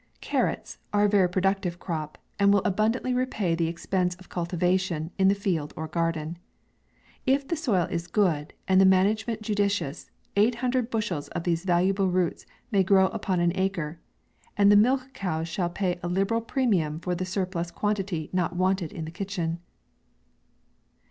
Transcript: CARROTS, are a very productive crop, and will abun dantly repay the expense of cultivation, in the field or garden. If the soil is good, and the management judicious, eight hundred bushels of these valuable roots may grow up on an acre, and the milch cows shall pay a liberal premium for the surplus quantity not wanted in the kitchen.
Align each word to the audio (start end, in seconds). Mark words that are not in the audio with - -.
CARROTS, 0.19 0.79
are 0.91 1.05
a 1.05 1.09
very 1.09 1.29
productive 1.29 1.77
crop, 1.77 2.17
and 2.39 2.51
will 2.51 2.63
abun 2.63 2.91
dantly 2.93 3.15
repay 3.15 3.53
the 3.53 3.67
expense 3.67 4.15
of 4.15 4.29
cultivation, 4.29 5.11
in 5.19 5.27
the 5.27 5.35
field 5.35 5.75
or 5.77 5.87
garden. 5.87 6.39
If 7.27 7.47
the 7.47 7.55
soil 7.55 7.85
is 7.91 8.07
good, 8.07 8.55
and 8.67 8.81
the 8.81 8.85
management 8.85 9.43
judicious, 9.43 10.09
eight 10.35 10.55
hundred 10.55 10.89
bushels 10.89 11.27
of 11.27 11.43
these 11.43 11.65
valuable 11.65 12.07
roots 12.07 12.47
may 12.71 12.83
grow 12.83 13.09
up 13.09 13.29
on 13.29 13.39
an 13.39 13.51
acre, 13.53 13.99
and 14.57 14.71
the 14.71 14.75
milch 14.75 15.13
cows 15.13 15.47
shall 15.47 15.69
pay 15.69 15.99
a 16.01 16.07
liberal 16.07 16.41
premium 16.41 16.99
for 16.99 17.13
the 17.13 17.23
surplus 17.23 17.69
quantity 17.69 18.27
not 18.33 18.55
wanted 18.55 18.91
in 18.91 19.05
the 19.05 19.11
kitchen. 19.11 19.59